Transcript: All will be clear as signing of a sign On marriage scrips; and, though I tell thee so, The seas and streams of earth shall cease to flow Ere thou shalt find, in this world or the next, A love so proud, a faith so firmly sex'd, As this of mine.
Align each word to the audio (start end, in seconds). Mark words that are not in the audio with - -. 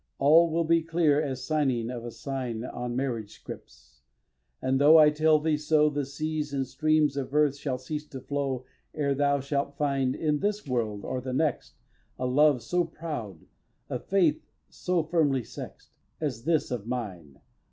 All 0.17 0.49
will 0.49 0.63
be 0.63 0.81
clear 0.81 1.21
as 1.21 1.43
signing 1.43 1.91
of 1.91 2.03
a 2.03 2.09
sign 2.09 2.65
On 2.65 2.95
marriage 2.95 3.29
scrips; 3.35 4.01
and, 4.59 4.81
though 4.81 4.97
I 4.97 5.11
tell 5.11 5.37
thee 5.37 5.57
so, 5.57 5.91
The 5.91 6.05
seas 6.05 6.55
and 6.55 6.65
streams 6.65 7.15
of 7.15 7.35
earth 7.35 7.55
shall 7.55 7.77
cease 7.77 8.07
to 8.07 8.19
flow 8.19 8.65
Ere 8.95 9.13
thou 9.13 9.39
shalt 9.41 9.77
find, 9.77 10.15
in 10.15 10.39
this 10.39 10.65
world 10.65 11.05
or 11.05 11.21
the 11.21 11.33
next, 11.33 11.75
A 12.17 12.25
love 12.25 12.63
so 12.63 12.83
proud, 12.83 13.45
a 13.91 13.99
faith 13.99 14.43
so 14.69 15.03
firmly 15.03 15.43
sex'd, 15.43 15.91
As 16.19 16.45
this 16.45 16.71
of 16.71 16.87
mine. 16.87 17.39